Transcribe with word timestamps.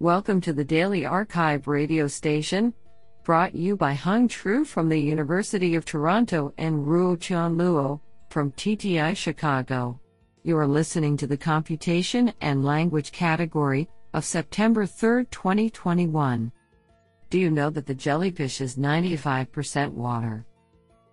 Welcome 0.00 0.40
to 0.42 0.52
the 0.52 0.62
Daily 0.62 1.04
Archive 1.04 1.66
radio 1.66 2.06
station, 2.06 2.72
brought 3.24 3.56
you 3.56 3.76
by 3.76 3.94
Hung 3.94 4.28
Tru 4.28 4.64
from 4.64 4.88
the 4.88 4.96
University 4.96 5.74
of 5.74 5.84
Toronto 5.84 6.54
and 6.56 6.86
Ruo 6.86 7.20
Chan 7.20 7.56
Luo 7.56 7.98
from 8.30 8.52
TTI 8.52 9.16
Chicago. 9.16 9.98
You 10.44 10.56
are 10.56 10.68
listening 10.68 11.16
to 11.16 11.26
the 11.26 11.36
Computation 11.36 12.32
and 12.40 12.64
Language 12.64 13.10
category 13.10 13.88
of 14.14 14.24
September 14.24 14.86
3, 14.86 15.24
2021. 15.32 16.52
Do 17.28 17.38
you 17.40 17.50
know 17.50 17.68
that 17.68 17.86
the 17.86 17.92
jellyfish 17.92 18.60
is 18.60 18.76
95% 18.76 19.94
water? 19.94 20.46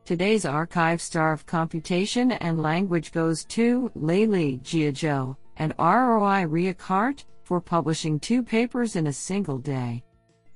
Today's 0.06 0.46
archive 0.46 1.02
star 1.02 1.34
of 1.34 1.48
computation 1.48 2.34
and 2.34 2.62
language 2.62 3.12
goes 3.12 3.46
to 3.46 3.90
Leili 3.98 4.62
Jiazhou 4.62 5.36
and 5.58 5.74
ROI 5.80 6.46
Reichart 6.46 7.24
for 7.46 7.62
publishing 7.62 8.20
two 8.20 8.42
papers 8.42 8.96
in 8.96 9.06
a 9.08 9.14
single 9.14 9.60
day. 9.60 10.04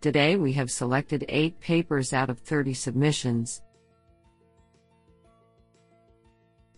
Today 0.01 0.37
we 0.37 0.51
have 0.53 0.71
selected 0.71 1.23
eight 1.29 1.59
papers 1.59 2.13
out 2.13 2.31
of 2.31 2.39
30 2.39 2.73
submissions. 2.73 3.61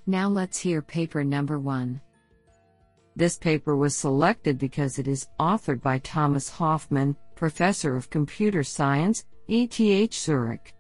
Now 0.05 0.27
let's 0.27 0.59
hear 0.59 0.81
paper 0.81 1.23
number 1.23 1.59
one. 1.59 2.01
This 3.15 3.37
paper 3.37 3.77
was 3.77 3.95
selected 3.95 4.57
because 4.57 4.99
it 4.99 5.07
is 5.07 5.29
authored 5.39 5.81
by 5.81 5.99
Thomas 5.99 6.49
Hofmann, 6.49 7.15
Professor 7.35 7.95
of 7.95 8.09
Computer 8.09 8.63
Science, 8.63 9.23
ETH 9.47 10.13
Zurich. 10.13 10.73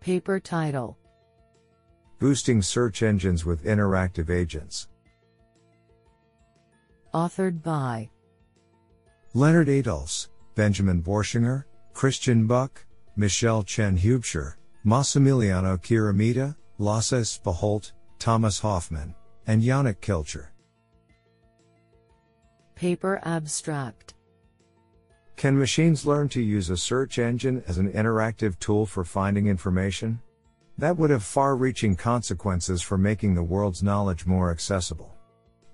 Paper 0.00 0.40
title 0.40 0.98
Boosting 2.18 2.62
Search 2.62 3.02
Engines 3.02 3.44
with 3.44 3.64
Interactive 3.64 4.30
Agents. 4.30 4.88
Authored 7.14 7.62
by 7.62 8.08
Leonard 9.36 9.68
Adolphs, 9.68 10.30
Benjamin 10.54 11.02
Boerschinger, 11.02 11.64
Christian 11.92 12.46
Buck, 12.46 12.86
Michelle 13.16 13.62
Chen 13.62 13.98
Huebscher, 13.98 14.54
Massimiliano 14.82 15.76
Ciaramita, 15.76 16.56
Lasse 16.78 17.12
Espeholt, 17.12 17.92
Thomas 18.18 18.58
Hofmann, 18.58 19.14
and 19.46 19.62
Yannic 19.62 20.00
Kilcher. 20.00 20.46
Paper 22.76 23.20
Abstract 23.24 24.14
Can 25.36 25.58
machines 25.58 26.06
learn 26.06 26.30
to 26.30 26.40
use 26.40 26.70
a 26.70 26.76
search 26.78 27.18
engine 27.18 27.62
as 27.68 27.76
an 27.76 27.92
interactive 27.92 28.58
tool 28.58 28.86
for 28.86 29.04
finding 29.04 29.48
information? 29.48 30.18
That 30.78 30.96
would 30.96 31.10
have 31.10 31.22
far 31.22 31.56
reaching 31.56 31.94
consequences 31.94 32.80
for 32.80 32.96
making 32.96 33.34
the 33.34 33.42
world's 33.42 33.82
knowledge 33.82 34.24
more 34.24 34.50
accessible. 34.50 35.14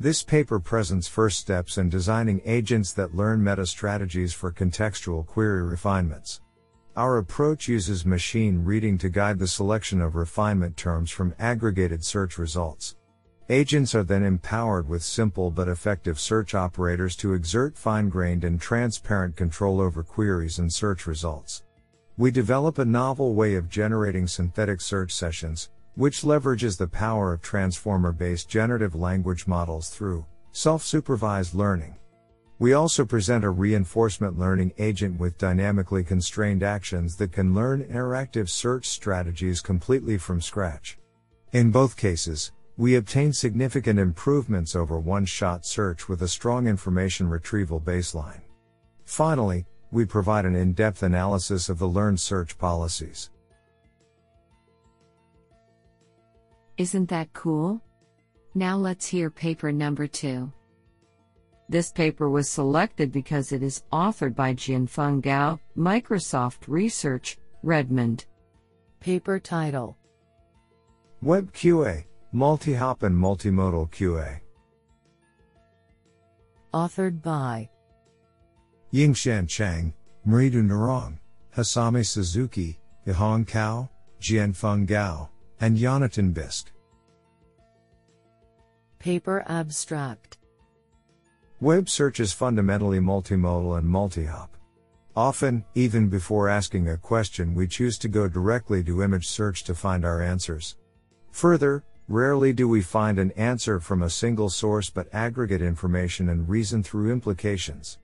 This 0.03 0.25
paper 0.25 0.59
presents 0.59 1.07
first 1.07 1.39
steps 1.39 1.79
in 1.79 1.89
designing 1.89 2.43
agents 2.45 2.93
that 2.95 3.15
learn 3.15 3.45
meta 3.45 3.65
strategies 3.65 4.33
for 4.33 4.51
contextual 4.51 5.25
query 5.25 5.63
refinements. 5.63 6.41
Our 6.97 7.19
approach 7.19 7.69
uses 7.69 8.05
machine 8.05 8.65
reading 8.65 8.99
to 8.99 9.09
guide 9.09 9.39
the 9.39 9.47
selection 9.47 10.01
of 10.01 10.17
refinement 10.17 10.77
terms 10.77 11.13
from 11.13 11.37
aggregated 11.39 12.05
search 12.05 12.37
results. 12.37 12.97
Agents 13.49 13.95
are 13.95 14.03
then 14.03 14.25
empowered 14.25 14.89
with 14.89 15.05
simple 15.05 15.53
but 15.53 15.69
effective 15.69 16.19
search 16.19 16.53
operators 16.53 17.15
to 17.19 17.35
exert 17.35 17.79
fine 17.79 18.09
grained 18.09 18.43
and 18.43 18.61
transparent 18.61 19.37
control 19.37 19.81
over 19.81 20.03
queries 20.03 20.59
and 20.59 20.73
search 20.73 21.07
results. 21.07 21.63
We 22.17 22.33
develop 22.33 22.79
a 22.79 22.85
novel 22.85 23.35
way 23.35 23.55
of 23.55 23.69
generating 23.69 24.27
synthetic 24.27 24.81
search 24.81 25.13
sessions, 25.13 25.71
which 25.95 26.23
leverages 26.23 26.79
the 26.79 26.89
power 26.89 27.33
of 27.33 27.43
transformer 27.43 28.13
based 28.13 28.49
generative 28.49 28.95
language 28.95 29.47
models 29.47 29.91
through 29.91 30.25
self 30.53 30.83
supervised 30.83 31.55
learning. 31.55 31.97
We 32.59 32.75
also 32.75 33.05
present 33.05 33.45
a 33.45 33.51
reinforcement 33.51 34.39
learning 34.39 34.75
agent 34.79 35.19
with 35.19 35.37
dynamically 35.37 36.05
constrained 36.05 36.63
actions 36.63 37.17
that 37.17 37.33
can 37.33 37.55
learn 37.55 37.85
interactive 37.85 38.49
search 38.49 38.89
strategies 38.89 39.61
completely 39.61 40.17
from 40.17 40.41
scratch. 40.41 40.97
In 41.51 41.73
both 41.73 41.97
cases, 41.97 42.53
we 42.77 42.95
obtain 42.95 43.33
significant 43.33 43.99
improvements 43.99 44.77
over 44.77 44.99
one 44.99 45.27
shot 45.27 45.67
search 45.67 46.09
with 46.09 46.23
a 46.23 46.29
strong 46.29 46.69
information 46.69 47.29
retrieval 47.29 47.81
baseline. 47.81 48.43
Finally, 49.05 49.67
we 49.91 50.07
provide 50.07 50.47
an 50.47 50.55
in 50.55 50.73
depth 50.73 51.03
analysis 51.03 51.69
of 51.69 51.79
the 51.79 51.89
learned 51.89 52.21
search 52.21 52.57
policies. 52.59 53.29
Isn't 56.79 57.09
that 57.11 57.33
cool? 57.33 57.81
Now 58.55 58.77
let's 58.77 59.07
hear 59.07 59.31
paper 59.31 59.73
number 59.73 60.07
two. 60.07 60.53
This 61.69 61.93
paper 61.93 62.29
was 62.29 62.51
selected 62.51 63.13
because 63.13 63.53
it 63.53 63.63
is 63.63 63.85
authored 63.93 64.35
by 64.35 64.55
Jianfeng 64.55 65.23
Gao, 65.23 65.59
Microsoft 65.77 66.69
Research, 66.69 67.39
Redmond. 67.63 68.27
Paper 69.01 69.39
title 69.39 69.97
Web 71.23 71.53
QA, 71.53 72.05
Multi-hop 72.33 73.03
and 73.05 73.17
Multimodal 73.17 73.91
QA. 73.91 74.41
Authored 76.75 77.23
by 77.23 77.69
Yingshan 78.93 79.49
Chang, 79.49 79.95
Mridu 80.27 80.63
Narang, 80.63 81.19
Hisami 81.57 82.05
Suzuki, 82.05 82.79
Yihong 83.07 83.47
Cao, 83.47 83.89
Jianfeng 84.21 84.87
Gao, 84.87 85.31
and 85.63 85.77
Jonathan 85.77 86.33
Bisk. 86.33 86.73
Paper 88.99 89.45
Abstract 89.47 90.39
Web 91.61 91.89
search 91.89 92.19
is 92.19 92.33
fundamentally 92.33 92.99
multimodal 92.99 93.79
and 93.79 93.89
multi-hop. 93.89 94.57
Often, 95.15 95.65
even 95.77 96.09
before 96.09 96.49
asking 96.49 96.89
a 96.89 96.97
question, 96.97 97.55
we 97.55 97.69
choose 97.69 97.97
to 97.99 98.09
go 98.09 98.27
directly 98.27 98.83
to 98.83 99.05
image 99.05 99.29
search 99.29 99.63
to 99.65 99.75
find 99.75 100.05
our 100.05 100.21
answers. 100.21 100.79
Further, 101.31 101.85
rarely 102.09 102.53
do 102.53 102.67
we 102.67 102.83
find 102.83 103.21
an 103.21 103.31
answer 103.33 103.79
from 103.79 104.03
a 104.03 104.11
single 104.11 104.51
source 104.51 104.91
but 104.91 105.15
aggregate 105.15 105.63
information 105.63 106.31
and 106.31 106.49
reason 106.49 106.83
through 106.83 107.13
implications. 107.13 107.99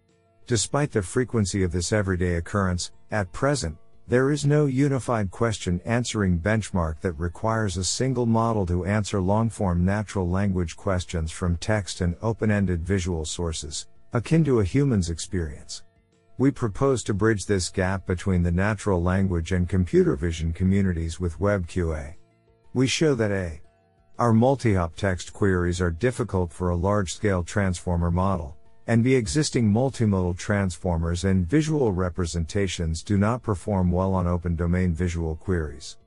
Despite 0.46 0.92
the 0.92 1.02
frequency 1.02 1.64
of 1.64 1.72
this 1.72 1.92
everyday 1.92 2.36
occurrence, 2.36 2.92
at 3.10 3.32
present, 3.32 3.76
there 4.08 4.30
is 4.30 4.46
no 4.46 4.64
unified 4.64 5.30
question 5.30 5.82
answering 5.84 6.38
benchmark 6.38 6.98
that 7.00 7.12
requires 7.12 7.76
a 7.76 7.84
single 7.84 8.24
model 8.24 8.64
to 8.64 8.86
answer 8.86 9.20
long 9.20 9.50
form 9.50 9.84
natural 9.84 10.26
language 10.26 10.78
questions 10.78 11.30
from 11.30 11.58
text 11.58 12.00
and 12.00 12.16
open 12.22 12.50
ended 12.50 12.82
visual 12.82 13.26
sources, 13.26 13.86
akin 14.14 14.42
to 14.42 14.60
a 14.60 14.64
human's 14.64 15.10
experience. 15.10 15.82
We 16.38 16.50
propose 16.50 17.02
to 17.02 17.12
bridge 17.12 17.44
this 17.44 17.68
gap 17.68 18.06
between 18.06 18.42
the 18.42 18.50
natural 18.50 19.02
language 19.02 19.52
and 19.52 19.68
computer 19.68 20.16
vision 20.16 20.54
communities 20.54 21.20
with 21.20 21.38
WebQA. 21.38 22.14
We 22.72 22.86
show 22.86 23.14
that 23.14 23.30
A. 23.30 23.60
Our 24.18 24.32
multi 24.32 24.72
hop 24.72 24.96
text 24.96 25.34
queries 25.34 25.82
are 25.82 25.90
difficult 25.90 26.50
for 26.50 26.70
a 26.70 26.76
large 26.76 27.12
scale 27.12 27.42
transformer 27.42 28.10
model 28.10 28.57
and 28.88 29.04
the 29.04 29.14
existing 29.14 29.70
multimodal 29.70 30.36
transformers 30.36 31.24
and 31.24 31.46
visual 31.46 31.92
representations 31.92 33.02
do 33.02 33.18
not 33.18 33.42
perform 33.42 33.92
well 33.92 34.14
on 34.14 34.26
open 34.26 34.56
domain 34.56 34.94
visual 34.94 35.36
queries. 35.36 35.98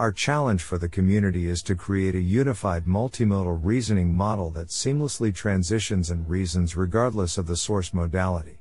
Our 0.00 0.10
challenge 0.10 0.60
for 0.60 0.76
the 0.76 0.88
community 0.88 1.46
is 1.46 1.62
to 1.62 1.76
create 1.76 2.16
a 2.16 2.20
unified 2.20 2.86
multimodal 2.86 3.60
reasoning 3.62 4.12
model 4.12 4.50
that 4.50 4.66
seamlessly 4.66 5.32
transitions 5.32 6.10
and 6.10 6.28
reasons 6.28 6.76
regardless 6.76 7.38
of 7.38 7.46
the 7.46 7.56
source 7.56 7.94
modality. 7.94 8.58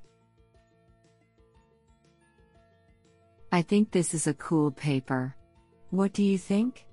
I 3.52 3.64
think 3.64 3.90
this 3.90 4.14
is 4.14 4.28
a 4.28 4.36
cool 4.36 4.70
paper. 4.70 5.36
What 5.90 6.14
do 6.14 6.22
you 6.22 6.38
think? 6.38 6.86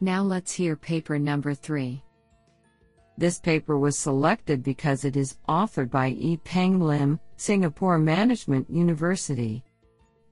Now 0.00 0.22
let's 0.22 0.52
hear 0.52 0.76
paper 0.76 1.18
number 1.18 1.54
three. 1.54 2.03
This 3.16 3.38
paper 3.38 3.78
was 3.78 3.96
selected 3.96 4.64
because 4.64 5.04
it 5.04 5.16
is 5.16 5.36
authored 5.48 5.90
by 5.90 6.08
E. 6.08 6.36
Peng 6.38 6.80
Lim, 6.80 7.20
Singapore 7.36 7.98
Management 7.98 8.68
University. 8.68 9.62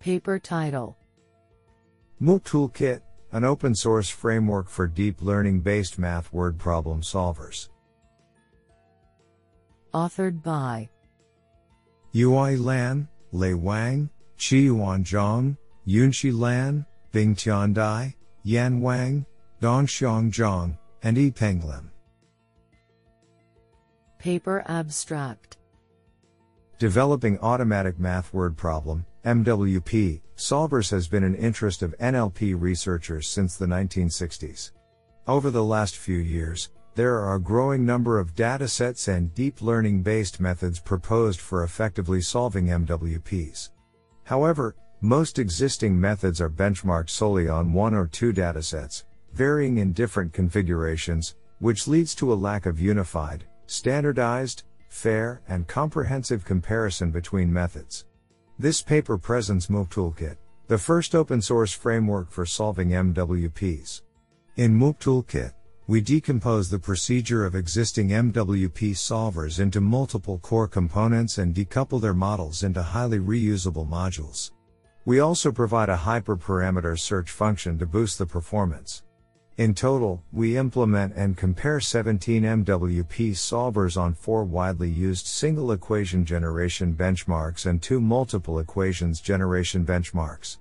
Paper 0.00 0.40
title 0.40 0.96
MOOC 2.20 2.42
Toolkit, 2.42 3.02
an 3.30 3.44
open 3.44 3.74
source 3.74 4.08
framework 4.08 4.68
for 4.68 4.88
deep 4.88 5.22
learning 5.22 5.60
based 5.60 5.96
math 5.96 6.32
word 6.32 6.58
problem 6.58 7.02
solvers. 7.02 7.68
Authored 9.94 10.42
by 10.42 10.88
Yui 12.10 12.56
Lan, 12.56 13.06
Lei 13.30 13.54
Wang, 13.54 14.10
Qi 14.38 14.64
Yuan 14.64 15.04
Zhang, 15.04 15.56
Yunxi 15.86 16.36
Lan, 16.36 16.84
Bingtian 17.12 17.74
Dai, 17.74 18.16
Yan 18.42 18.80
Wang, 18.80 19.24
Dongxiang 19.60 20.32
Zhang, 20.32 20.76
and 21.04 21.16
E. 21.16 21.30
Peng 21.30 21.64
Lim. 21.64 21.91
Paper 24.22 24.62
Abstract 24.68 25.56
Developing 26.78 27.40
Automatic 27.40 27.98
Math 27.98 28.32
Word 28.32 28.56
Problem, 28.56 29.04
MWP, 29.24 30.20
solvers 30.36 30.92
has 30.92 31.08
been 31.08 31.24
an 31.24 31.34
interest 31.34 31.82
of 31.82 31.98
NLP 31.98 32.54
researchers 32.56 33.26
since 33.26 33.56
the 33.56 33.66
1960s. 33.66 34.70
Over 35.26 35.50
the 35.50 35.64
last 35.64 35.96
few 35.96 36.18
years, 36.18 36.70
there 36.94 37.18
are 37.18 37.34
a 37.34 37.40
growing 37.40 37.84
number 37.84 38.20
of 38.20 38.36
datasets 38.36 39.08
and 39.08 39.34
deep 39.34 39.60
learning 39.60 40.02
based 40.02 40.38
methods 40.38 40.78
proposed 40.78 41.40
for 41.40 41.64
effectively 41.64 42.20
solving 42.20 42.66
MWPs. 42.66 43.70
However, 44.22 44.76
most 45.00 45.40
existing 45.40 46.00
methods 46.00 46.40
are 46.40 46.48
benchmarked 46.48 47.10
solely 47.10 47.48
on 47.48 47.72
one 47.72 47.92
or 47.92 48.06
two 48.06 48.32
datasets, 48.32 49.02
varying 49.32 49.78
in 49.78 49.92
different 49.92 50.32
configurations, 50.32 51.34
which 51.58 51.88
leads 51.88 52.14
to 52.14 52.32
a 52.32 52.34
lack 52.34 52.66
of 52.66 52.78
unified, 52.78 53.46
standardized, 53.72 54.64
fair, 54.88 55.40
and 55.48 55.66
comprehensive 55.66 56.44
comparison 56.44 57.10
between 57.10 57.50
methods. 57.50 58.04
This 58.58 58.82
paper 58.82 59.16
presents 59.16 59.70
MOOP 59.70 59.88
Toolkit, 59.88 60.36
the 60.68 60.76
first 60.76 61.14
open 61.14 61.40
source 61.40 61.72
framework 61.72 62.30
for 62.30 62.44
solving 62.44 62.90
MWPs. 62.90 64.02
In 64.56 64.78
MOOP 64.78 65.00
Toolkit, 65.00 65.54
we 65.86 66.02
decompose 66.02 66.68
the 66.68 66.78
procedure 66.78 67.46
of 67.46 67.54
existing 67.54 68.10
MWP 68.10 68.92
solvers 68.92 69.58
into 69.58 69.80
multiple 69.80 70.38
core 70.38 70.68
components 70.68 71.38
and 71.38 71.54
decouple 71.54 72.00
their 72.00 72.14
models 72.14 72.62
into 72.62 72.82
highly 72.82 73.18
reusable 73.18 73.88
modules. 73.88 74.50
We 75.06 75.20
also 75.20 75.50
provide 75.50 75.88
a 75.88 75.96
hyperparameter 75.96 76.98
search 76.98 77.30
function 77.30 77.78
to 77.78 77.86
boost 77.86 78.18
the 78.18 78.26
performance. 78.26 79.02
In 79.62 79.74
total, 79.74 80.20
we 80.32 80.56
implement 80.56 81.14
and 81.14 81.36
compare 81.36 81.78
17 81.78 82.42
MWP 82.42 83.30
solvers 83.30 83.96
on 83.96 84.12
four 84.12 84.42
widely 84.42 84.90
used 84.90 85.28
single 85.28 85.70
equation 85.70 86.24
generation 86.24 86.96
benchmarks 86.98 87.66
and 87.66 87.80
two 87.80 88.00
multiple 88.00 88.58
equations 88.58 89.20
generation 89.20 89.86
benchmarks. 89.86 90.56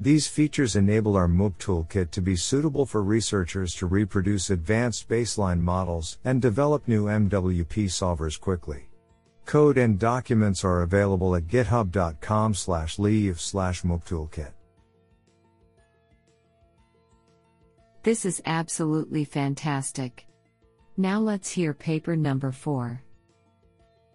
These 0.00 0.28
features 0.28 0.76
enable 0.76 1.14
our 1.14 1.28
MOOP 1.28 1.58
toolkit 1.58 2.10
to 2.10 2.22
be 2.22 2.36
suitable 2.36 2.86
for 2.86 3.02
researchers 3.02 3.74
to 3.74 3.86
reproduce 3.86 4.48
advanced 4.48 5.10
baseline 5.10 5.60
models 5.60 6.16
and 6.24 6.40
develop 6.40 6.88
new 6.88 7.04
MWP 7.04 7.84
solvers 7.90 8.40
quickly. 8.40 8.88
Code 9.44 9.76
and 9.76 9.98
documents 9.98 10.64
are 10.64 10.80
available 10.80 11.36
at 11.36 11.48
github.com 11.48 12.54
slash 12.54 12.98
leave 12.98 13.42
slash 13.42 13.82
toolkit. 13.82 14.52
This 18.08 18.24
is 18.24 18.40
absolutely 18.46 19.26
fantastic. 19.26 20.26
Now 20.96 21.20
let's 21.20 21.50
hear 21.50 21.74
paper 21.74 22.16
number 22.16 22.52
4. 22.52 23.02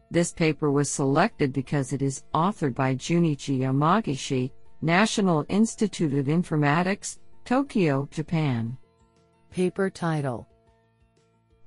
This 0.10 0.32
paper 0.32 0.72
was 0.72 0.90
selected 0.90 1.54
because 1.54 1.94
it 1.94 2.02
is 2.02 2.24
authored 2.34 2.74
by 2.74 2.96
Junichi 2.96 3.60
Yamagishi, 3.60 4.50
National 4.82 5.46
Institute 5.48 6.16
of 6.16 6.26
Informatics, 6.26 7.20
Tokyo, 7.46 8.10
Japan. 8.10 8.76
Paper 9.52 9.92
title 9.92 10.48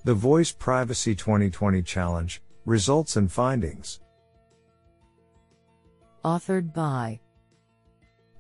The 0.05 0.15
Voice 0.15 0.51
Privacy 0.51 1.15
2020 1.15 1.81
Challenge 1.83 2.43
Results 2.65 3.15
and 3.15 3.31
Findings. 3.31 4.01
Authored 6.25 6.75
by 6.75 7.21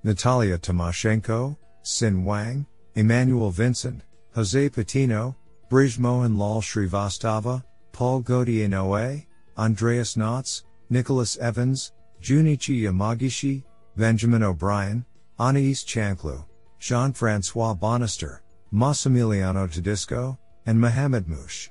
Natalia 0.02 0.58
Tomashenko, 0.58 1.56
Xin 1.84 2.24
Wang, 2.24 2.66
Emmanuel 2.96 3.50
Vincent, 3.50 4.02
Jose 4.34 4.70
Patino, 4.70 5.36
Brijmohan 5.70 6.38
Lal 6.38 6.62
Srivastava, 6.62 7.62
Paul 7.92 8.20
Gauthier 8.20 8.68
Noé, 8.68 9.26
Andreas 9.58 10.16
Nautsch, 10.16 10.62
Nicholas 10.88 11.36
Evans, 11.36 11.92
Junichi 12.22 12.82
Yamagishi, 12.82 13.64
Benjamin 13.96 14.42
O'Brien, 14.42 15.04
Anais 15.38 15.84
Chanclu, 15.84 16.42
Jean 16.78 17.12
Francois 17.12 17.74
Bonastre, 17.74 18.40
Massimiliano 18.72 19.68
Todisco, 19.68 20.38
and 20.64 20.80
Mohamed 20.80 21.26
Maouche. 21.26 21.68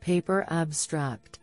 Paper 0.00 0.44
Abstract 0.48 1.40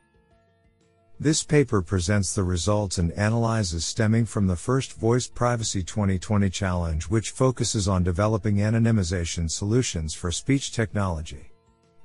This 1.22 1.44
paper 1.44 1.82
presents 1.82 2.34
the 2.34 2.46
results 2.46 2.98
and 2.98 3.12
analyses 3.12 3.86
stemming 3.86 4.26
from 4.26 4.48
the 4.48 4.56
first 4.56 4.94
Voice 4.94 5.28
Privacy 5.28 5.84
2020 5.84 6.50
challenge, 6.50 7.10
which 7.10 7.32
focuses 7.32 7.90
on 7.90 8.06
developing 8.06 8.56
anonymization 8.56 9.52
solutions 9.52 10.14
for 10.14 10.32
speech 10.32 10.72
technology. 10.72 11.52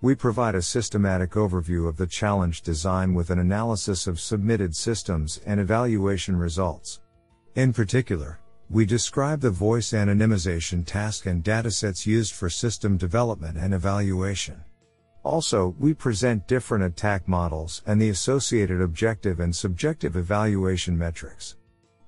We 0.01 0.17
provide 0.17 0.57
a 0.57 0.63
systematic 0.63 1.31
overview 1.35 1.89
of 1.89 1.97
the 1.97 2.09
challenge 2.09 2.63
design 2.63 3.15
with 3.15 3.31
an 3.31 3.39
analysis 3.39 4.09
of 4.09 4.19
submitted 4.19 4.75
systems 4.75 5.41
and 5.47 5.61
evaluation 5.61 6.35
results. 6.35 7.01
In 7.55 7.73
particular, 7.73 8.41
we 8.69 8.85
describe 8.85 9.41
the 9.41 9.51
voice 9.51 9.93
anonymization 9.93 10.85
task 10.85 11.27
and 11.27 11.45
datasets 11.45 12.05
used 12.05 12.35
for 12.35 12.51
system 12.51 12.97
development 12.97 13.59
and 13.59 13.75
evaluation. 13.75 14.65
Also, 15.25 15.75
we 15.79 15.95
present 15.95 16.47
different 16.47 16.85
attack 16.85 17.27
models 17.27 17.83
and 17.87 18.01
the 18.01 18.11
associated 18.11 18.81
objective 18.83 19.41
and 19.41 19.57
subjective 19.57 20.17
evaluation 20.17 20.97
metrics. 20.97 21.57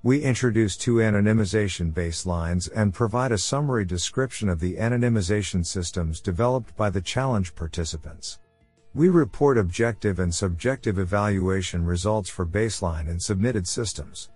We 0.02 0.20
introduce 0.20 0.76
two 0.76 0.96
anonymization 0.96 1.92
baselines 1.92 2.68
and 2.72 2.94
provide 2.94 3.32
a 3.32 3.38
summary 3.38 3.86
description 3.86 4.50
of 4.50 4.60
the 4.60 4.76
anonymization 4.76 5.64
systems 5.64 6.20
developed 6.20 6.76
by 6.76 6.90
the 6.90 7.00
challenge 7.00 7.54
participants. 7.54 8.38
We 8.94 9.08
report 9.08 9.58
objective 9.58 10.18
and 10.20 10.32
subjective 10.32 10.98
evaluation 10.98 11.84
results 11.84 12.30
for 12.30 12.46
baseline 12.46 13.08
and 13.08 13.20
submitted 13.20 13.66
systems. 13.66 14.30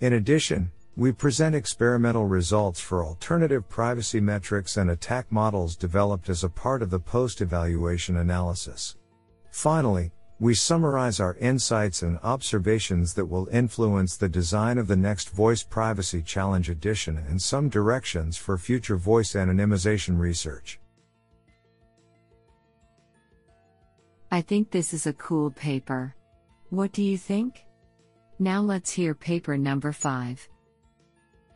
In 0.00 0.14
addition, 0.14 0.70
we 1.00 1.10
present 1.10 1.54
experimental 1.54 2.26
results 2.26 2.78
for 2.78 3.02
alternative 3.02 3.66
privacy 3.70 4.20
metrics 4.20 4.76
and 4.76 4.90
attack 4.90 5.32
models 5.32 5.74
developed 5.74 6.28
as 6.28 6.44
a 6.44 6.48
part 6.50 6.82
of 6.82 6.90
the 6.90 7.00
post 7.00 7.40
evaluation 7.40 8.18
analysis. 8.18 8.98
Finally, 9.50 10.12
we 10.40 10.52
summarize 10.52 11.18
our 11.18 11.36
insights 11.36 12.02
and 12.02 12.18
observations 12.22 13.14
that 13.14 13.24
will 13.24 13.48
influence 13.48 14.18
the 14.18 14.28
design 14.28 14.76
of 14.76 14.88
the 14.88 14.96
next 14.96 15.30
Voice 15.30 15.62
Privacy 15.62 16.20
Challenge 16.20 16.68
edition 16.68 17.16
and 17.30 17.40
some 17.40 17.70
directions 17.70 18.36
for 18.36 18.58
future 18.58 18.98
voice 18.98 19.32
anonymization 19.32 20.18
research. 20.18 20.80
I 24.30 24.42
think 24.42 24.70
this 24.70 24.92
is 24.92 25.06
a 25.06 25.14
cool 25.14 25.50
paper. 25.50 26.14
What 26.68 26.92
do 26.92 27.02
you 27.02 27.16
think? 27.16 27.64
Now 28.38 28.60
let's 28.60 28.90
hear 28.90 29.14
paper 29.14 29.56
number 29.56 29.92
5. 29.92 30.46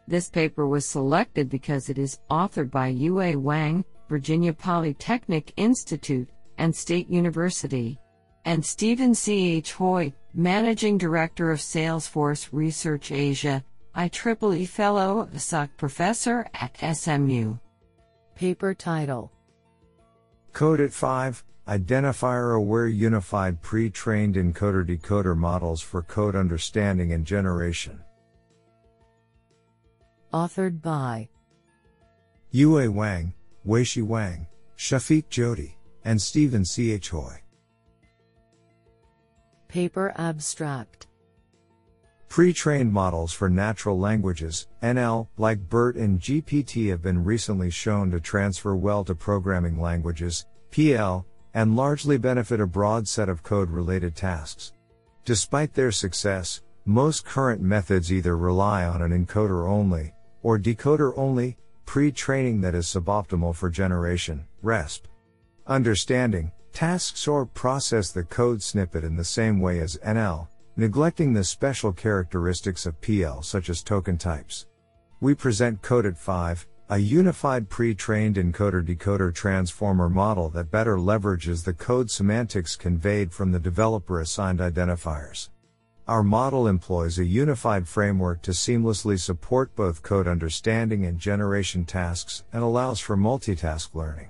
This 0.06 0.28
paper 0.28 0.66
was 0.66 0.86
selected 0.86 1.48
because 1.48 1.88
it 1.88 1.98
is 1.98 2.20
authored 2.30 2.70
by 2.70 2.88
Yue 2.88 3.38
Wang, 3.38 3.84
Virginia 4.08 4.52
Polytechnic 4.52 5.52
Institute, 5.56 6.28
and 6.58 6.74
State 6.74 7.08
University 7.08 7.98
and 8.44 8.64
Steven 8.64 9.14
C. 9.14 9.56
H. 9.56 9.72
Hoi, 9.72 10.12
Managing 10.34 10.98
Director 10.98 11.50
of 11.50 11.60
Salesforce 11.60 12.48
Research 12.52 13.10
Asia, 13.10 13.64
IEEE 13.96 14.68
Fellow, 14.68 15.28
SOC 15.36 15.70
Professor 15.76 16.46
at 16.54 16.76
SMU. 16.96 17.56
Paper 18.34 18.74
title 18.74 19.32
CodeT5 20.52 21.42
Identifier 21.68 22.56
Aware 22.56 22.88
Unified 22.88 23.62
Pre 23.62 23.88
Trained 23.88 24.34
Encoder 24.34 24.84
Decoder 24.84 25.36
Models 25.36 25.80
for 25.80 26.02
Code 26.02 26.36
Understanding 26.36 27.12
and 27.12 27.24
Generation. 27.24 28.03
Authored 30.34 30.82
by 30.82 31.28
Yue 32.50 32.90
Wang, 32.90 33.32
Weishi 33.64 34.02
Wang, 34.02 34.48
Shafiq 34.76 35.28
Joty, 35.30 35.74
and 36.04 36.20
Steven 36.20 36.64
C. 36.64 36.90
H. 36.90 37.10
Hoi. 37.10 37.40
Paper 39.68 40.12
Abstract 40.16 41.06
Pre-trained 42.28 42.92
models 42.92 43.32
for 43.32 43.48
natural 43.48 43.96
languages, 43.96 44.66
NL, 44.82 45.28
like 45.36 45.68
BERT 45.68 45.94
and 45.94 46.18
GPT 46.18 46.90
have 46.90 47.00
been 47.00 47.22
recently 47.22 47.70
shown 47.70 48.10
to 48.10 48.18
transfer 48.18 48.74
well 48.74 49.04
to 49.04 49.14
programming 49.14 49.80
languages, 49.80 50.46
PL, 50.72 51.24
and 51.54 51.76
largely 51.76 52.18
benefit 52.18 52.60
a 52.60 52.66
broad 52.66 53.06
set 53.06 53.28
of 53.28 53.44
code-related 53.44 54.16
tasks. 54.16 54.72
Despite 55.24 55.74
their 55.74 55.92
success, 55.92 56.60
most 56.86 57.24
current 57.24 57.62
methods 57.62 58.12
either 58.12 58.36
rely 58.36 58.84
on 58.84 59.00
an 59.00 59.12
encoder 59.12 59.68
only, 59.70 60.12
or 60.44 60.60
decoder 60.60 61.12
only, 61.16 61.56
pre-training 61.86 62.60
that 62.60 62.76
is 62.76 62.86
suboptimal 62.86 63.56
for 63.56 63.68
generation, 63.68 64.46
RESP. 64.62 65.00
Understanding, 65.66 66.52
Tasks 66.74 67.28
or 67.28 67.46
process 67.46 68.10
the 68.10 68.24
code 68.24 68.60
snippet 68.60 69.04
in 69.04 69.14
the 69.14 69.24
same 69.24 69.60
way 69.60 69.78
as 69.78 69.96
NL, 69.98 70.48
neglecting 70.76 71.32
the 71.32 71.44
special 71.44 71.92
characteristics 71.92 72.84
of 72.84 73.00
PL 73.00 73.42
such 73.42 73.70
as 73.70 73.80
token 73.80 74.18
types. 74.18 74.66
We 75.20 75.36
present 75.36 75.82
CodeT5, 75.82 76.66
a 76.90 76.98
unified 76.98 77.68
pre-trained 77.68 78.34
encoder-decoder 78.34 79.32
transformer 79.32 80.08
model 80.08 80.48
that 80.48 80.72
better 80.72 80.96
leverages 80.96 81.62
the 81.62 81.74
code 81.74 82.10
semantics 82.10 82.74
conveyed 82.74 83.32
from 83.32 83.52
the 83.52 83.60
developer-assigned 83.60 84.58
identifiers. 84.58 85.50
Our 86.06 86.22
model 86.22 86.66
employs 86.66 87.18
a 87.18 87.24
unified 87.24 87.88
framework 87.88 88.42
to 88.42 88.50
seamlessly 88.50 89.18
support 89.18 89.74
both 89.74 90.02
code 90.02 90.28
understanding 90.28 91.06
and 91.06 91.18
generation 91.18 91.86
tasks 91.86 92.44
and 92.52 92.62
allows 92.62 93.00
for 93.00 93.16
multitask 93.16 93.94
learning. 93.94 94.28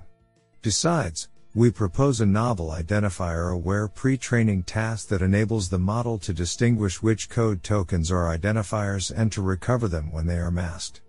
Besides, 0.61 1.27
we 1.53 1.71
propose 1.71 2.21
a 2.21 2.25
novel 2.25 2.69
identifier 2.69 3.53
aware 3.53 3.89
pre 3.89 4.17
training 4.17 4.63
task 4.63 5.09
that 5.09 5.21
enables 5.21 5.67
the 5.67 5.77
model 5.77 6.17
to 6.19 6.33
distinguish 6.33 7.03
which 7.03 7.27
code 7.27 7.61
tokens 7.61 8.09
are 8.09 8.33
identifiers 8.33 9.11
and 9.13 9.29
to 9.33 9.41
recover 9.41 9.89
them 9.89 10.13
when 10.13 10.27
they 10.27 10.37
are 10.37 10.51
masked. 10.51 11.01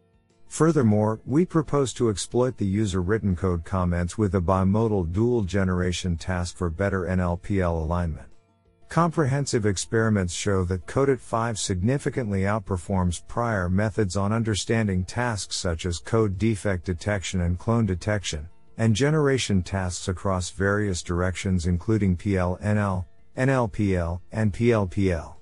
Furthermore, 0.48 1.20
we 1.24 1.46
propose 1.46 1.92
to 1.92 2.08
exploit 2.08 2.56
the 2.56 2.66
user 2.66 3.00
written 3.00 3.36
code 3.36 3.64
comments 3.64 4.18
with 4.18 4.34
a 4.34 4.40
bimodal 4.40 5.12
dual 5.12 5.42
generation 5.42 6.16
task 6.16 6.56
for 6.56 6.70
better 6.70 7.02
NLPL 7.02 7.82
alignment. 7.84 8.26
Comprehensive 8.88 9.66
experiments 9.66 10.32
show 10.32 10.64
that 10.64 10.86
CODET 10.86 11.20
5 11.20 11.58
significantly 11.58 12.42
outperforms 12.42 13.26
prior 13.26 13.68
methods 13.68 14.16
on 14.16 14.32
understanding 14.32 15.04
tasks 15.04 15.56
such 15.56 15.84
as 15.84 15.98
code 15.98 16.38
defect 16.38 16.84
detection 16.84 17.42
and 17.42 17.58
clone 17.58 17.84
detection, 17.84 18.48
and 18.78 18.94
generation 18.94 19.62
tasks 19.62 20.08
across 20.08 20.50
various 20.50 21.02
directions 21.02 21.66
including 21.66 22.16
PLNL, 22.16 23.04
NLPL, 23.36 24.20
and 24.32 24.52
PLPL. 24.52 25.34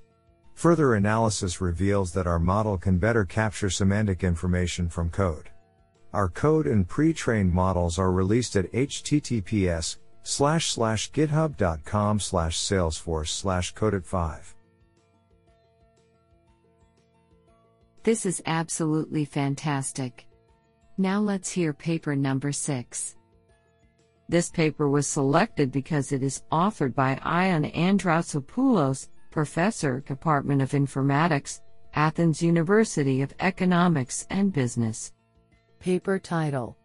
Further 0.54 0.94
analysis 0.94 1.60
reveals 1.60 2.12
that 2.12 2.26
our 2.26 2.38
model 2.38 2.78
can 2.78 2.98
better 2.98 3.24
capture 3.24 3.70
semantic 3.70 4.24
information 4.24 4.88
from 4.88 5.10
code. 5.10 5.50
Our 6.12 6.28
code 6.28 6.66
and 6.66 6.88
pre-trained 6.88 7.52
models 7.52 7.98
are 7.98 8.12
released 8.12 8.56
at 8.56 8.72
https 8.72 9.98
slash 10.24 10.72
slash 10.72 11.12
github.com 11.12 12.18
slash 12.18 12.58
salesforce 12.58 13.28
slash 13.28 13.72
codet 13.74 14.04
5. 14.04 14.54
This 18.02 18.26
is 18.26 18.42
absolutely 18.44 19.24
fantastic. 19.24 20.26
Now 20.98 21.20
let's 21.20 21.50
hear 21.50 21.72
paper 21.72 22.16
number 22.16 22.52
6. 22.52 23.16
This 24.28 24.50
paper 24.50 24.88
was 24.88 25.06
selected 25.06 25.70
because 25.70 26.12
it 26.12 26.22
is 26.22 26.42
authored 26.50 26.94
by 26.94 27.18
Ion 27.22 27.64
Androutsopoulos 27.70 29.08
Professor, 29.30 30.00
Department 30.00 30.62
of 30.62 30.70
Informatics, 30.70 31.60
Athens 31.94 32.42
University 32.42 33.20
of 33.22 33.34
Economics 33.40 34.26
and 34.30 34.52
Business. 34.52 35.12
Paper 35.80 36.18
title 36.18 36.76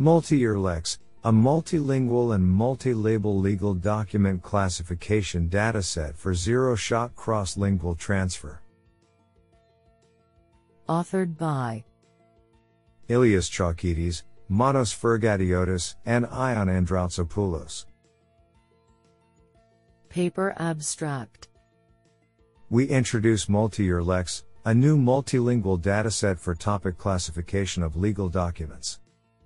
MultiEURLEX, 0.00 0.98
a 1.24 1.30
multilingual 1.30 2.34
and 2.34 2.44
multi-label 2.44 3.38
legal 3.38 3.74
document 3.74 4.42
classification 4.42 5.48
dataset 5.48 6.16
for 6.16 6.34
zero-shot 6.34 7.14
cross-lingual 7.14 7.94
transfer. 7.94 8.60
Authored 10.88 11.38
by 11.38 11.84
Ilias 13.08 13.48
Chalkidis, 13.48 14.24
Manos 14.48 14.92
Fergadiotis, 14.92 15.94
and 16.06 16.26
Ion 16.26 16.66
Androutsopoulos. 16.66 17.86
Paper 20.08 20.54
Abstract 20.58 21.48
We 22.68 22.86
introduce 22.86 23.46
MultiEURLEX, 23.46 24.42
a 24.64 24.74
new 24.74 24.96
multilingual 24.96 25.80
dataset 25.80 26.36
for 26.38 26.56
topic 26.56 26.98
classification 26.98 27.84
of 27.84 27.96
legal 27.96 28.28
documents. 28.28 28.98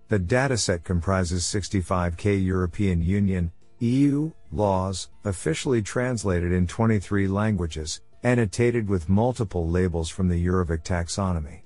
The 0.08 0.20
dataset 0.20 0.84
comprises 0.84 1.42
65k 1.42 2.44
European 2.44 3.02
Union, 3.02 3.50
EU, 3.80 4.30
laws, 4.52 5.10
officially 5.24 5.82
translated 5.82 6.52
in 6.52 6.68
23 6.68 7.26
languages, 7.26 8.02
annotated 8.22 8.88
with 8.88 9.08
multiple 9.08 9.68
labels 9.68 10.08
from 10.08 10.28
the 10.28 10.46
EUROVOC 10.46 10.84
taxonomy. 10.84 11.62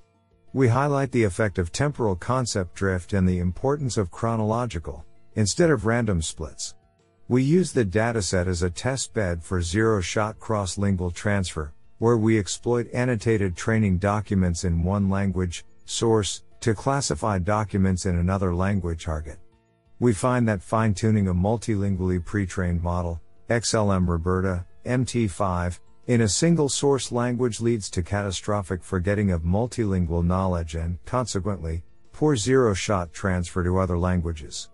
We 0.55 0.69
highlight 0.69 1.13
the 1.13 1.25
effect 1.25 1.59
of 1.59 1.71
temporal 1.71 2.17
concept 2.17 2.75
drift 2.75 3.13
and 3.13 3.29
the 3.29 3.41
importance 3.41 3.99
of 3.99 4.11
chronological, 4.11 5.05
instead 5.35 5.71
of 5.71 5.85
random 5.85 6.23
splits. 6.23 6.75
We 7.29 7.43
use 7.43 7.73
the 7.73 7.85
dataset 7.85 8.47
as 8.47 8.63
a 8.63 8.71
test 8.71 9.13
bed 9.13 9.45
for 9.45 9.61
zero 9.61 10.01
shot 10.01 10.41
cross 10.41 10.79
lingual 10.79 11.11
transfer, 11.11 11.75
where 11.99 12.17
we 12.17 12.39
exploit 12.39 12.89
annotated 12.95 13.55
training 13.55 13.99
documents 13.99 14.65
in 14.65 14.83
one 14.83 15.11
language, 15.11 15.67
source, 15.85 16.43
to 16.61 16.75
classify 16.75 17.39
documents 17.39 18.07
in 18.07 18.19
another 18.19 18.55
language 18.55 19.05
target. 19.05 19.39
We 19.99 20.13
find 20.13 20.49
that 20.49 20.63
fine 20.63 20.95
tuning 20.95 21.29
a 21.29 21.35
multilingually 21.35 22.25
pre 22.25 22.47
trained 22.47 22.83
model, 22.83 23.21
XLM 23.49 24.09
Roberta, 24.09 24.65
MT5, 24.87 25.79
in 26.07 26.23
a 26.23 26.29
single 26.29 26.69
source 26.69 27.13
language 27.13 27.61
leads 27.61 27.91
to 27.91 28.03
catastrophic 28.03 28.83
forgetting 28.83 29.31
of 29.31 29.43
multilingual 29.43 30.25
knowledge 30.25 30.75
and, 30.75 30.99
consequently, 31.05 31.83
poor 32.13 32.37
zero 32.37 32.75
shot 32.75 33.13
transfer 33.13 33.63
to 33.63 33.79
other 33.79 33.99
languages. 33.99 34.71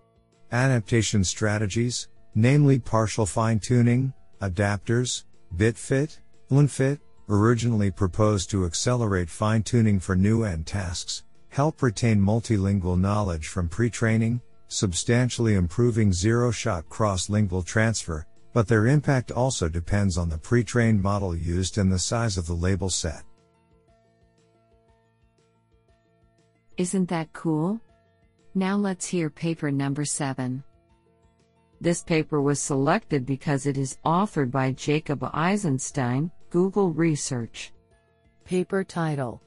Adaptation 0.51 1.23
strategies, 1.23 2.07
namely 2.35 2.79
partial 2.79 3.25
fine 3.25 3.59
tuning, 3.59 4.13
adapters, 4.41 5.25
bitfit, 5.55 6.19
unfit, 6.49 6.99
originally 7.29 7.91
proposed 7.91 8.49
to 8.49 8.65
accelerate 8.65 9.29
fine 9.29 9.61
tuning 9.61 9.99
for 9.99 10.15
new 10.15 10.43
end 10.43 10.65
tasks, 10.65 11.23
help 11.49 11.81
retain 11.81 12.19
multilingual 12.19 12.99
knowledge 12.99 13.47
from 13.47 13.69
pre 13.69 13.89
training, 13.89 14.41
substantially 14.67 15.55
improving 15.55 16.11
zero 16.13 16.51
shot 16.51 16.87
cross 16.89 17.29
lingual 17.29 17.63
transfer, 17.63 18.25
but 18.53 18.67
their 18.67 18.87
impact 18.87 19.31
also 19.31 19.69
depends 19.69 20.17
on 20.17 20.29
the 20.29 20.37
pre 20.37 20.63
trained 20.63 21.01
model 21.01 21.35
used 21.35 21.77
and 21.77 21.91
the 21.91 21.99
size 21.99 22.37
of 22.37 22.47
the 22.47 22.53
label 22.53 22.89
set. 22.89 23.23
Isn't 26.77 27.09
that 27.09 27.33
cool? 27.33 27.79
Now 28.53 28.75
let's 28.75 29.05
hear 29.05 29.29
paper 29.29 29.71
number 29.71 30.05
7. 30.05 30.63
This 31.79 32.01
paper 32.03 32.41
was 32.41 32.59
selected 32.59 33.25
because 33.25 33.65
it 33.67 33.77
is 33.77 33.97
authored 34.05 34.51
by 34.51 34.71
Jacob 34.71 35.23
Eisenstein, 35.33 36.31
Google 36.49 36.91
Research. 36.91 37.71
Paper 38.45 38.83
title 38.83 39.41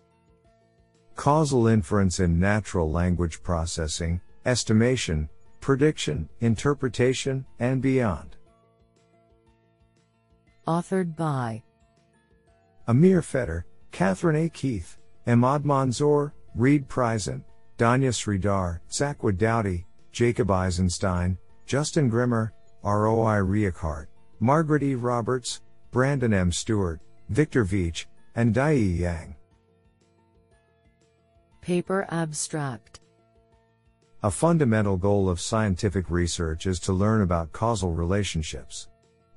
Causal 1.20 1.66
inference 1.66 2.18
in 2.18 2.40
natural 2.40 2.90
language 2.90 3.42
processing, 3.42 4.22
estimation, 4.46 5.28
prediction, 5.60 6.26
interpretation, 6.40 7.44
and 7.58 7.82
beyond. 7.82 8.38
Authored 10.66 11.14
by 11.14 11.62
Amir 12.88 13.20
Feder, 13.20 13.66
Katherine 13.90 14.46
A. 14.46 14.48
Keith, 14.48 14.96
Emaad 15.26 15.62
Manzoor, 15.62 16.32
Reid 16.54 16.88
Pryzant, 16.88 17.42
Dhanya 17.76 18.14
Sridhar, 18.14 18.80
Zach 18.90 19.22
Wood-Doughty, 19.22 19.84
Jacob 20.12 20.50
Eisenstein, 20.50 21.36
Justin 21.66 22.08
Grimmer, 22.08 22.54
ROI 22.82 23.44
Reichart, 23.44 24.06
Margaret 24.38 24.82
E. 24.82 24.94
Roberts, 24.94 25.60
Brandon 25.90 26.32
M. 26.32 26.50
Stewart, 26.50 26.98
Victor 27.28 27.66
Veitch, 27.66 28.06
and 28.34 28.54
Diyi 28.54 29.00
Yang. 29.00 29.36
Paper 31.70 32.04
Abstract 32.10 32.98
A 34.24 34.30
fundamental 34.32 34.96
goal 34.96 35.28
of 35.28 35.40
scientific 35.40 36.10
research 36.10 36.66
is 36.66 36.80
to 36.80 36.92
learn 36.92 37.22
about 37.22 37.52
causal 37.52 37.92
relationships. 37.92 38.88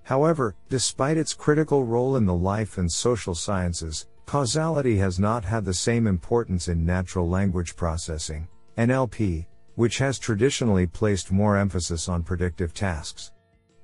However, 0.01 0.55
despite 0.67 1.15
its 1.15 1.35
critical 1.35 1.85
role 1.85 2.15
in 2.15 2.25
the 2.25 2.33
life 2.33 2.79
and 2.79 2.91
social 2.91 3.35
sciences, 3.35 4.07
causality 4.25 4.97
has 4.97 5.19
not 5.19 5.45
had 5.45 5.63
the 5.63 5.75
same 5.75 6.07
importance 6.07 6.69
in 6.69 6.83
natural 6.83 7.29
language 7.29 7.75
processing, 7.75 8.47
NLP, 8.79 9.45
which 9.75 9.99
has 9.99 10.17
traditionally 10.17 10.87
placed 10.87 11.31
more 11.31 11.55
emphasis 11.55 12.09
on 12.09 12.23
predictive 12.23 12.73
tasks. 12.73 13.31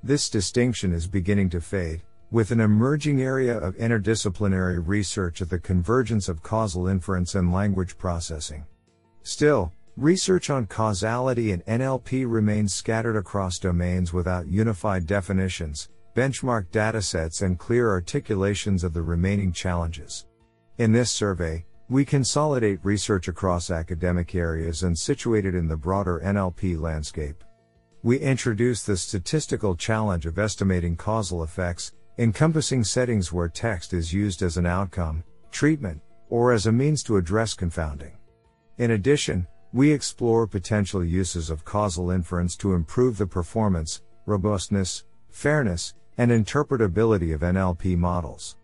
This 0.02 0.28
distinction 0.28 0.92
is 0.92 1.06
beginning 1.06 1.52
to 1.52 1.62
fade, 1.62 2.02
with 2.32 2.52
an 2.52 2.60
emerging 2.60 3.22
area 3.22 3.58
of 3.58 3.76
interdisciplinary 3.78 4.82
research 4.86 5.42
at 5.42 5.50
the 5.50 5.60
convergence 5.60 6.30
of 6.30 6.44
causal 6.44 6.88
inference 6.88 7.34
and 7.34 7.52
language 7.52 7.98
processing. 7.98 8.66
Still, 9.24 9.72
research 9.98 10.50
on 10.50 10.68
causality 10.68 11.52
and 11.52 11.66
NLP 11.66 12.26
remains 12.32 12.74
scattered 12.74 13.16
across 13.16 13.58
domains 13.58 14.14
without 14.14 14.48
unified 14.48 15.08
definitions, 15.08 15.90
benchmark 16.16 16.68
datasets, 16.68 17.42
and 17.42 17.58
clear 17.58 17.90
articulations 17.90 18.84
of 18.84 18.94
the 18.94 19.02
remaining 19.02 19.52
challenges. 19.52 20.26
In 20.78 20.92
this 20.92 21.12
survey, 21.12 21.66
we 21.90 22.06
consolidate 22.06 22.80
research 22.84 23.28
across 23.28 23.72
academic 23.72 24.36
areas 24.36 24.84
and 24.84 24.98
situate 24.98 25.46
it 25.46 25.56
in 25.56 25.68
the 25.68 25.76
broader 25.76 26.22
NLP 26.24 26.80
landscape. 26.80 27.44
We 28.04 28.20
introduce 28.20 28.84
the 28.84 28.96
statistical 28.96 29.76
challenge 29.76 30.26
of 30.28 30.38
estimating 30.38 30.96
causal 30.96 31.44
effects, 31.44 31.92
encompassing 32.20 32.84
settings 32.84 33.32
where 33.32 33.48
text 33.48 33.94
is 33.94 34.12
used 34.12 34.42
as 34.42 34.58
an 34.58 34.66
outcome, 34.66 35.24
treatment, 35.52 36.02
or 36.28 36.52
as 36.52 36.66
a 36.66 36.72
means 36.72 37.02
to 37.02 37.16
address 37.16 37.54
confounding. 37.54 38.12
In 38.78 38.92
addition, 38.92 39.48
we 39.72 39.90
explore 39.90 40.46
potential 40.46 41.02
uses 41.02 41.50
of 41.50 41.64
causal 41.64 42.12
inference 42.12 42.58
to 42.58 42.74
improve 42.74 43.18
the 43.18 43.26
performance, 43.26 44.02
robustness, 44.26 45.06
fairness, 45.30 45.94
and 46.18 46.30
interpretability 46.30 47.34
of 47.34 47.40
NLP 47.40 47.98
models. 47.98 48.58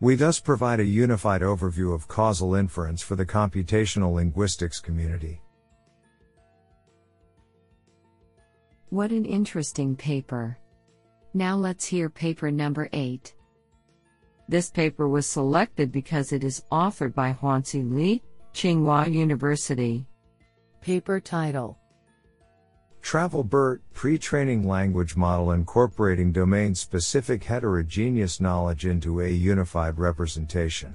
We 0.00 0.14
thus 0.14 0.38
provide 0.38 0.78
a 0.78 0.84
unified 0.84 1.40
overview 1.40 1.94
of 1.94 2.08
causal 2.08 2.56
inference 2.56 3.00
for 3.00 3.16
the 3.16 3.24
computational 3.24 4.12
linguistics 4.16 4.80
community. 4.80 5.40
What 8.90 9.12
an 9.12 9.24
interesting 9.24 9.96
paper. 9.96 10.58
Now 11.34 11.56
let's 11.56 11.86
hear 11.86 12.08
paper 12.08 12.50
number 12.50 12.88
8. 12.92 13.34
This 14.48 14.70
paper 14.70 15.08
was 15.08 15.26
selected 15.26 15.92
because 15.92 16.32
it 16.32 16.42
is 16.42 16.64
authored 16.72 17.14
by 17.14 17.34
Juanzi 17.34 17.88
Li, 17.88 18.22
Tsinghua 18.54 19.12
University. 19.12 20.06
Paper 20.80 21.20
title 21.20 21.78
TravelBERT 23.02 23.80
Pre 23.92 24.18
Training 24.18 24.66
Language 24.66 25.16
Model 25.16 25.52
Incorporating 25.52 26.32
Domain 26.32 26.74
Specific 26.74 27.44
Heterogeneous 27.44 28.40
Knowledge 28.40 28.86
into 28.86 29.20
a 29.20 29.28
Unified 29.28 29.98
Representation. 29.98 30.94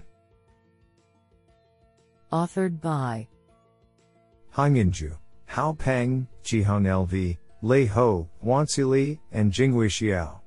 Authored 2.31 2.81
by 2.81 3.27
Hongyin 4.55 4.91
Zhu, 4.91 5.15
Hao 5.45 5.73
Peng, 5.73 6.27
Jihong 6.43 6.85
LV, 6.85 7.37
Lei 7.65 7.85
Hou, 7.85 8.27
Juanzi 8.43 8.85
Li, 8.85 9.21
and 9.31 9.49
Jinghui 9.49 9.87
Xiao. 9.87 10.41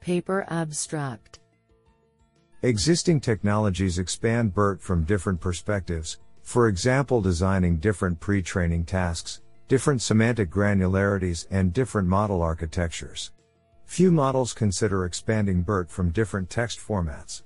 Paper 0.00 0.44
abstract 0.48 1.38
Existing 2.62 3.20
technologies 3.20 4.00
expand 4.00 4.52
BERT 4.52 4.82
from 4.82 5.04
different 5.04 5.40
perspectives, 5.40 6.18
for 6.42 6.66
example, 6.66 7.20
designing 7.20 7.76
different 7.76 8.18
pre 8.18 8.42
training 8.42 8.86
tasks, 8.86 9.40
different 9.68 10.02
semantic 10.02 10.50
granularities, 10.50 11.46
and 11.52 11.72
different 11.72 12.08
model 12.08 12.42
architectures. 12.42 13.30
Few 13.84 14.10
models 14.10 14.52
consider 14.52 15.04
expanding 15.04 15.62
BERT 15.62 15.88
from 15.88 16.10
different 16.10 16.50
text 16.50 16.80
formats. 16.80 17.44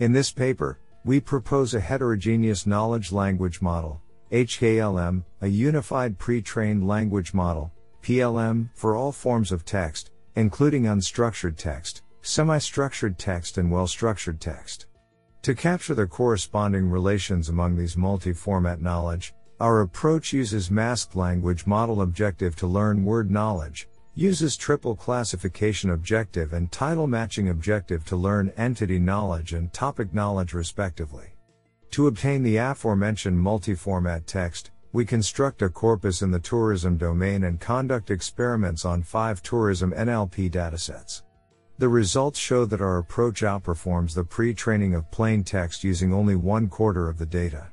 In 0.00 0.12
this 0.12 0.30
paper, 0.30 0.78
we 1.06 1.18
propose 1.18 1.72
a 1.72 1.80
heterogeneous 1.80 2.66
knowledge 2.66 3.10
language 3.10 3.62
model, 3.62 4.02
HKLM, 4.32 5.24
a 5.40 5.48
unified 5.48 6.16
pre-trained 6.16 6.86
language 6.86 7.34
model, 7.34 7.72
PLM, 8.02 8.68
for 8.74 8.94
all 8.94 9.10
forms 9.10 9.50
of 9.50 9.64
text, 9.64 10.12
including 10.36 10.84
unstructured 10.84 11.56
text, 11.56 12.02
semi-structured 12.22 13.18
text 13.18 13.58
and 13.58 13.72
well-structured 13.72 14.40
text. 14.40 14.86
To 15.42 15.54
capture 15.54 15.94
the 15.94 16.06
corresponding 16.06 16.88
relations 16.88 17.48
among 17.48 17.76
these 17.76 17.96
multi-format 17.96 18.80
knowledge, 18.80 19.34
our 19.58 19.80
approach 19.80 20.32
uses 20.32 20.70
masked 20.70 21.16
language 21.16 21.66
model 21.66 22.02
objective 22.02 22.54
to 22.56 22.68
learn 22.68 23.04
word 23.04 23.32
knowledge, 23.32 23.88
uses 24.14 24.56
triple 24.56 24.94
classification 24.94 25.90
objective 25.90 26.52
and 26.52 26.70
title 26.70 27.08
matching 27.08 27.48
objective 27.48 28.04
to 28.04 28.14
learn 28.14 28.52
entity 28.56 29.00
knowledge 29.00 29.54
and 29.54 29.72
topic 29.72 30.14
knowledge 30.14 30.52
respectively. 30.52 31.34
To 31.92 32.06
obtain 32.06 32.42
the 32.42 32.56
aforementioned 32.56 33.38
multi-format 33.38 34.26
text, 34.26 34.70
we 34.92 35.04
construct 35.04 35.62
a 35.62 35.68
corpus 35.68 36.22
in 36.22 36.30
the 36.30 36.38
tourism 36.38 36.96
domain 36.96 37.44
and 37.44 37.60
conduct 37.60 38.10
experiments 38.10 38.84
on 38.84 39.02
five 39.02 39.42
tourism 39.42 39.92
NLP 39.92 40.50
datasets. 40.50 41.22
The 41.78 41.88
results 41.88 42.38
show 42.38 42.64
that 42.66 42.80
our 42.80 42.98
approach 42.98 43.42
outperforms 43.42 44.14
the 44.14 44.24
pre-training 44.24 44.94
of 44.94 45.10
plain 45.10 45.42
text 45.42 45.82
using 45.82 46.12
only 46.12 46.36
one 46.36 46.68
quarter 46.68 47.08
of 47.08 47.18
the 47.18 47.26
data. 47.26 47.68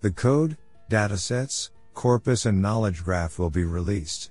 The 0.00 0.10
code, 0.10 0.56
datasets, 0.90 1.70
corpus 1.94 2.46
and 2.46 2.62
knowledge 2.62 3.04
graph 3.04 3.38
will 3.38 3.50
be 3.50 3.64
released. 3.64 4.30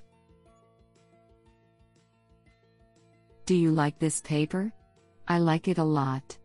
Do 3.46 3.54
you 3.54 3.70
like 3.70 3.98
this 3.98 4.20
paper? 4.20 4.72
I 5.28 5.38
like 5.38 5.68
it 5.68 5.78
a 5.78 5.84
lot. 5.84 6.36